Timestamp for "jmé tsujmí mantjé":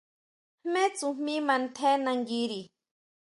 0.63-1.91